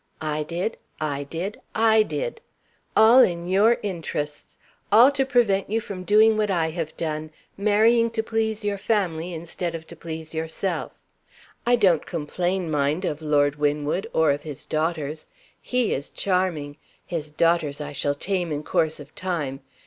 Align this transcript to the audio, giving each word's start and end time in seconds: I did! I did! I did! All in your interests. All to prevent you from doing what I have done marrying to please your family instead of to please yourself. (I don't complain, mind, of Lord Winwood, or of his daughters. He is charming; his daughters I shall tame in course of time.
I 0.19 0.41
did! 0.41 0.77
I 0.99 1.25
did! 1.25 1.61
I 1.75 2.01
did! 2.01 2.41
All 2.95 3.19
in 3.19 3.45
your 3.45 3.77
interests. 3.83 4.57
All 4.91 5.11
to 5.11 5.27
prevent 5.27 5.69
you 5.69 5.79
from 5.79 6.05
doing 6.05 6.37
what 6.37 6.49
I 6.49 6.71
have 6.71 6.97
done 6.97 7.29
marrying 7.55 8.09
to 8.17 8.23
please 8.23 8.65
your 8.65 8.79
family 8.79 9.31
instead 9.31 9.75
of 9.75 9.85
to 9.85 9.95
please 9.95 10.33
yourself. 10.33 10.91
(I 11.67 11.75
don't 11.75 12.07
complain, 12.07 12.71
mind, 12.71 13.05
of 13.05 13.21
Lord 13.21 13.57
Winwood, 13.57 14.07
or 14.11 14.31
of 14.31 14.41
his 14.41 14.65
daughters. 14.65 15.27
He 15.61 15.93
is 15.93 16.09
charming; 16.09 16.77
his 17.05 17.29
daughters 17.29 17.79
I 17.79 17.91
shall 17.91 18.15
tame 18.15 18.51
in 18.51 18.63
course 18.63 18.99
of 18.99 19.13
time. 19.13 19.59